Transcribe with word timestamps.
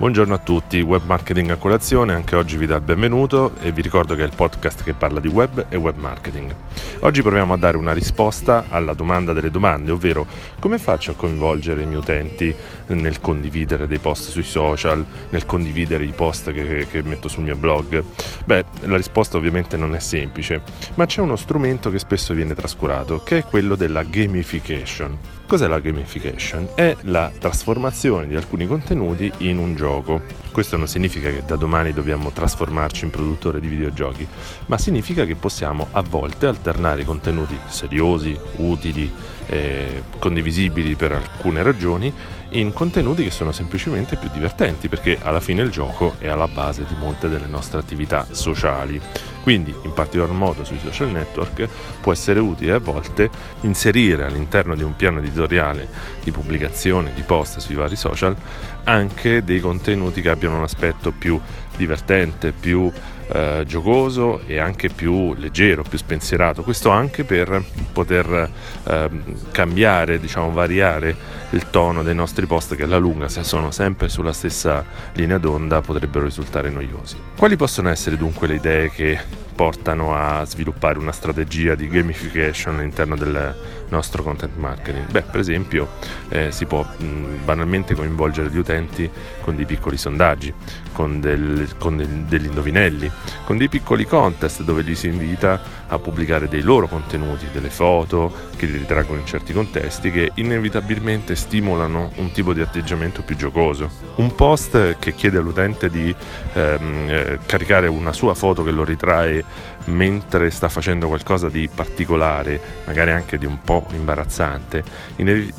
Buongiorno 0.00 0.32
a 0.32 0.38
tutti, 0.38 0.80
Web 0.80 1.02
Marketing 1.04 1.50
a 1.50 1.56
colazione, 1.56 2.14
anche 2.14 2.34
oggi 2.34 2.56
vi 2.56 2.64
do 2.64 2.74
il 2.74 2.80
benvenuto 2.80 3.52
e 3.60 3.70
vi 3.70 3.82
ricordo 3.82 4.14
che 4.14 4.22
è 4.22 4.24
il 4.24 4.32
podcast 4.34 4.82
che 4.82 4.94
parla 4.94 5.20
di 5.20 5.28
web 5.28 5.66
e 5.68 5.76
web 5.76 5.98
marketing. 5.98 6.54
Oggi 7.00 7.20
proviamo 7.20 7.52
a 7.52 7.58
dare 7.58 7.76
una 7.76 7.92
risposta 7.92 8.64
alla 8.70 8.94
domanda 8.94 9.34
delle 9.34 9.50
domande, 9.50 9.90
ovvero 9.90 10.26
come 10.58 10.78
faccio 10.78 11.10
a 11.10 11.14
coinvolgere 11.14 11.82
i 11.82 11.86
miei 11.86 11.98
utenti 11.98 12.54
nel 12.86 13.20
condividere 13.20 13.86
dei 13.86 13.98
post 13.98 14.30
sui 14.30 14.42
social, 14.42 15.04
nel 15.28 15.44
condividere 15.44 16.04
i 16.04 16.12
post 16.16 16.50
che, 16.50 16.86
che 16.90 17.02
metto 17.02 17.28
sul 17.28 17.42
mio 17.42 17.56
blog? 17.56 18.02
Beh, 18.46 18.64
la 18.84 18.96
risposta 18.96 19.36
ovviamente 19.36 19.76
non 19.76 19.94
è 19.94 20.00
semplice, 20.00 20.62
ma 20.94 21.04
c'è 21.04 21.20
uno 21.20 21.36
strumento 21.36 21.90
che 21.90 21.98
spesso 21.98 22.32
viene 22.32 22.54
trascurato, 22.54 23.22
che 23.22 23.36
è 23.36 23.44
quello 23.44 23.74
della 23.74 24.02
gamification. 24.02 25.18
Cos'è 25.46 25.66
la 25.66 25.80
gamification? 25.80 26.68
È 26.74 26.96
la 27.02 27.30
trasformazione 27.36 28.28
di 28.28 28.36
alcuni 28.36 28.68
contenuti 28.68 29.30
in 29.38 29.58
un 29.58 29.74
gioco. 29.74 29.89
gioco 29.90 30.20
Questo 30.52 30.76
non 30.76 30.88
significa 30.88 31.30
che 31.30 31.44
da 31.46 31.54
domani 31.54 31.92
dobbiamo 31.92 32.32
trasformarci 32.32 33.04
in 33.04 33.10
produttore 33.10 33.60
di 33.60 33.68
videogiochi, 33.68 34.26
ma 34.66 34.78
significa 34.78 35.24
che 35.24 35.36
possiamo 35.36 35.88
a 35.92 36.02
volte 36.02 36.46
alternare 36.46 37.04
contenuti 37.04 37.56
seriosi, 37.68 38.36
utili, 38.56 39.10
eh, 39.46 40.02
condivisibili 40.18 40.94
per 40.96 41.12
alcune 41.12 41.62
ragioni 41.62 42.12
in 42.50 42.72
contenuti 42.72 43.22
che 43.22 43.30
sono 43.30 43.52
semplicemente 43.52 44.16
più 44.16 44.28
divertenti 44.32 44.88
perché 44.88 45.18
alla 45.20 45.40
fine 45.40 45.62
il 45.62 45.70
gioco 45.70 46.16
è 46.18 46.28
alla 46.28 46.48
base 46.48 46.84
di 46.84 46.94
molte 46.98 47.28
delle 47.28 47.46
nostre 47.46 47.78
attività 47.78 48.26
sociali. 48.30 49.00
Quindi 49.42 49.74
in 49.84 49.92
particolar 49.92 50.32
modo 50.32 50.64
sui 50.64 50.78
social 50.82 51.10
network 51.10 51.68
può 52.00 52.12
essere 52.12 52.40
utile 52.40 52.72
a 52.72 52.78
volte 52.78 53.30
inserire 53.62 54.24
all'interno 54.24 54.74
di 54.74 54.82
un 54.82 54.96
piano 54.96 55.18
editoriale 55.18 55.88
di 56.22 56.30
pubblicazione 56.30 57.12
di 57.14 57.22
post 57.22 57.58
sui 57.58 57.74
vari 57.74 57.96
social 57.96 58.36
anche 58.84 59.42
dei 59.44 59.60
contenuti 59.60 60.20
che 60.20 60.28
abbiano 60.28 60.39
un 60.46 60.62
aspetto 60.62 61.12
più 61.12 61.40
divertente, 61.80 62.52
più 62.52 62.92
eh, 63.32 63.64
giocoso 63.66 64.42
e 64.46 64.58
anche 64.58 64.88
più 64.88 65.34
leggero, 65.34 65.82
più 65.82 65.96
spensierato. 65.96 66.62
Questo 66.62 66.90
anche 66.90 67.24
per 67.24 67.64
poter 67.92 68.50
eh, 68.84 69.10
cambiare, 69.50 70.20
diciamo, 70.20 70.50
variare 70.50 71.16
il 71.50 71.70
tono 71.70 72.02
dei 72.02 72.14
nostri 72.14 72.46
post 72.46 72.74
che 72.76 72.82
alla 72.84 72.98
lunga, 72.98 73.28
se 73.28 73.42
sono 73.42 73.70
sempre 73.70 74.08
sulla 74.08 74.32
stessa 74.32 74.84
linea 75.14 75.38
d'onda, 75.38 75.80
potrebbero 75.80 76.24
risultare 76.24 76.70
noiosi. 76.70 77.16
Quali 77.36 77.56
possono 77.56 77.88
essere 77.88 78.16
dunque 78.16 78.46
le 78.46 78.54
idee 78.54 78.90
che 78.90 79.18
portano 79.60 80.16
a 80.16 80.42
sviluppare 80.46 80.98
una 80.98 81.12
strategia 81.12 81.74
di 81.74 81.86
gamification 81.86 82.76
all'interno 82.76 83.14
del 83.14 83.54
nostro 83.88 84.22
content 84.22 84.56
marketing? 84.56 85.10
Beh, 85.10 85.22
per 85.22 85.40
esempio, 85.40 85.88
eh, 86.30 86.50
si 86.50 86.64
può 86.64 86.82
mh, 86.82 87.44
banalmente 87.44 87.94
coinvolgere 87.94 88.48
gli 88.48 88.56
utenti 88.56 89.10
con 89.42 89.56
dei 89.56 89.66
piccoli 89.66 89.98
sondaggi, 89.98 90.50
con, 90.92 91.20
del, 91.20 91.68
con 91.78 91.96
del, 91.96 92.08
degli 92.08 92.46
indovinelli, 92.46 93.10
con 93.44 93.56
dei 93.56 93.68
piccoli 93.68 94.06
contest 94.06 94.62
dove 94.62 94.82
li 94.82 94.94
si 94.94 95.08
invita 95.08 95.60
a 95.88 95.98
pubblicare 95.98 96.48
dei 96.48 96.62
loro 96.62 96.86
contenuti, 96.86 97.46
delle 97.52 97.70
foto 97.70 98.32
che 98.56 98.66
li 98.66 98.78
ritraggono 98.78 99.20
in 99.20 99.26
certi 99.26 99.52
contesti 99.52 100.10
che 100.10 100.30
inevitabilmente 100.34 101.34
stimolano 101.34 102.12
un 102.16 102.30
tipo 102.32 102.52
di 102.52 102.60
atteggiamento 102.60 103.22
più 103.22 103.36
giocoso. 103.36 103.90
Un 104.16 104.34
post 104.34 104.96
che 104.98 105.14
chiede 105.14 105.38
all'utente 105.38 105.90
di 105.90 106.14
ehm, 106.52 107.08
eh, 107.08 107.38
caricare 107.46 107.88
una 107.88 108.12
sua 108.12 108.34
foto 108.34 108.62
che 108.62 108.70
lo 108.70 108.84
ritrae 108.84 109.44
mentre 109.86 110.50
sta 110.50 110.68
facendo 110.68 111.08
qualcosa 111.08 111.48
di 111.48 111.68
particolare, 111.74 112.60
magari 112.84 113.10
anche 113.10 113.38
di 113.38 113.46
un 113.46 113.60
po' 113.62 113.86
imbarazzante, 113.92 114.84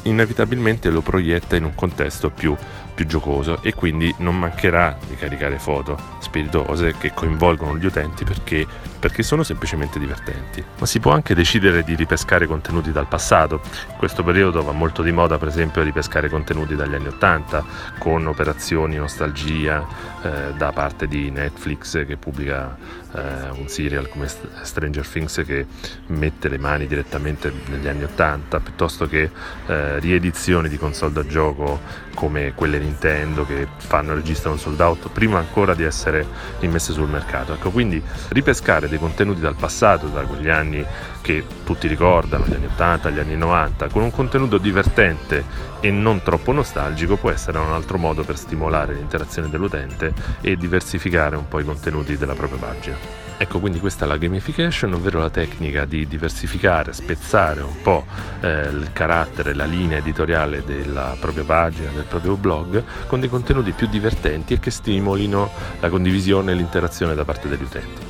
inevitabilmente 0.03 0.89
lo 0.89 1.01
proietta 1.01 1.55
in 1.55 1.65
un 1.65 1.75
contesto 1.75 2.29
più 2.29 2.55
più 3.01 3.05
giocoso 3.07 3.61
e 3.63 3.73
quindi 3.73 4.13
non 4.17 4.37
mancherà 4.37 4.95
di 5.07 5.15
caricare 5.15 5.57
foto 5.57 5.97
spiritose 6.19 6.95
che 6.97 7.11
coinvolgono 7.13 7.77
gli 7.77 7.85
utenti 7.85 8.23
perché, 8.23 8.65
perché 8.99 9.23
sono 9.23 9.43
semplicemente 9.43 9.97
divertenti. 9.97 10.63
Ma 10.79 10.85
si 10.85 10.99
può 10.99 11.11
anche 11.11 11.33
decidere 11.33 11.83
di 11.83 11.95
ripescare 11.95 12.45
contenuti 12.45 12.91
dal 12.91 13.07
passato. 13.07 13.61
In 13.89 13.97
questo 13.97 14.23
periodo 14.23 14.61
va 14.61 14.71
molto 14.71 15.01
di 15.01 15.11
moda 15.11 15.37
per 15.37 15.47
esempio 15.47 15.81
ripescare 15.81 16.29
contenuti 16.29 16.75
dagli 16.75 16.93
anni 16.93 17.07
80 17.07 17.65
con 17.97 18.27
operazioni 18.27 18.95
nostalgia 18.95 19.85
eh, 20.21 20.53
da 20.55 20.71
parte 20.71 21.07
di 21.07 21.31
Netflix 21.31 22.05
che 22.05 22.17
pubblica 22.17 22.77
eh, 23.13 23.49
un 23.49 23.67
serial 23.67 24.07
come 24.09 24.27
Stranger 24.27 25.07
Things 25.07 25.41
che 25.45 25.65
mette 26.07 26.49
le 26.49 26.57
mani 26.57 26.87
direttamente 26.87 27.51
negli 27.67 27.87
anni 27.87 28.03
80 28.03 28.59
piuttosto 28.59 29.07
che 29.07 29.29
eh, 29.65 29.99
riedizioni 29.99 30.69
di 30.69 30.77
console 30.77 31.13
da 31.13 31.25
gioco 31.25 31.79
come 32.13 32.53
quelle 32.53 32.77
Nintendo 32.77 32.90
che 32.99 33.67
fanno 33.77 34.13
registrano 34.13 34.55
un 34.55 34.61
sold 34.61 34.79
out 34.79 35.09
prima 35.09 35.39
ancora 35.39 35.73
di 35.73 35.83
essere 35.83 36.25
immesse 36.59 36.93
sul 36.93 37.07
mercato. 37.07 37.53
Ecco, 37.53 37.71
quindi 37.71 38.01
ripescare 38.29 38.87
dei 38.87 38.99
contenuti 38.99 39.39
dal 39.39 39.55
passato, 39.55 40.07
da 40.07 40.21
quegli 40.21 40.49
anni 40.49 40.85
che 41.21 41.43
tutti 41.63 41.87
ricordano, 41.87 42.45
gli 42.45 42.53
anni 42.53 42.65
80, 42.65 43.09
gli 43.09 43.19
anni 43.19 43.37
90, 43.37 43.87
con 43.87 44.03
un 44.03 44.11
contenuto 44.11 44.57
divertente 44.57 45.43
e 45.79 45.91
non 45.91 46.21
troppo 46.21 46.51
nostalgico 46.51 47.17
può 47.17 47.29
essere 47.29 47.57
un 47.57 47.71
altro 47.71 47.97
modo 47.97 48.23
per 48.23 48.37
stimolare 48.37 48.93
l'interazione 48.93 49.49
dell'utente 49.49 50.13
e 50.41 50.55
diversificare 50.57 51.35
un 51.35 51.47
po' 51.47 51.59
i 51.59 51.65
contenuti 51.65 52.17
della 52.17 52.33
propria 52.33 52.59
pagina. 52.59 53.30
Ecco, 53.41 53.59
quindi 53.59 53.79
questa 53.79 54.05
è 54.05 54.07
la 54.07 54.17
gamification, 54.17 54.93
ovvero 54.93 55.17
la 55.17 55.31
tecnica 55.31 55.85
di 55.85 56.05
diversificare, 56.07 56.93
spezzare 56.93 57.61
un 57.61 57.81
po' 57.81 58.05
eh, 58.39 58.67
il 58.67 58.91
carattere, 58.93 59.55
la 59.55 59.65
linea 59.65 59.97
editoriale 59.97 60.63
della 60.63 61.17
propria 61.19 61.43
pagina, 61.43 61.89
del 61.89 62.03
proprio 62.03 62.35
blog, 62.35 62.83
con 63.07 63.19
dei 63.19 63.29
contenuti 63.29 63.71
più 63.71 63.87
divertenti 63.87 64.53
e 64.53 64.59
che 64.59 64.69
stimolino 64.69 65.49
la 65.79 65.89
condivisione 65.89 66.51
e 66.51 66.55
l'interazione 66.55 67.15
da 67.15 67.25
parte 67.25 67.49
degli 67.49 67.63
utenti. 67.63 68.01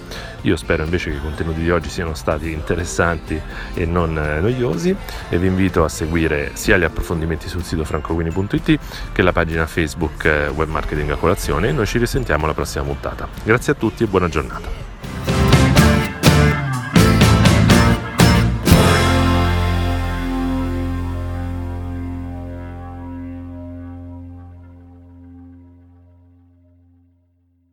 Io 0.42 0.58
spero 0.58 0.84
invece 0.84 1.12
che 1.12 1.16
i 1.16 1.22
contenuti 1.22 1.62
di 1.62 1.72
oggi 1.72 1.88
siano 1.88 2.13
stati 2.13 2.52
interessanti 2.52 3.40
e 3.74 3.86
non 3.86 4.18
eh, 4.18 4.42
noiosi 4.42 4.94
e 5.30 5.38
vi 5.38 5.48
invito 5.48 5.86
a 5.86 5.88
seguire 5.88 6.52
sia 6.56 6.75
gli 6.75 6.84
approfondimenti 6.84 7.48
sul 7.48 7.63
sito 7.63 7.86
francoguini.it 7.86 8.80
che 9.13 9.22
la 9.22 9.31
pagina 9.31 9.66
Facebook 9.66 10.25
eh, 10.25 10.48
Web 10.50 10.68
Marketing 10.68 11.09
a 11.12 11.16
colazione 11.16 11.69
e 11.69 11.72
noi 11.72 11.86
ci 11.86 12.00
risentiamo 12.00 12.44
alla 12.44 12.53
prossima 12.53 12.84
puntata. 12.84 13.30
Grazie 13.46 13.72
a 13.72 13.75
tutti 13.78 14.03
e 14.03 14.08
buona 14.08 14.28
giornata. 14.28 14.91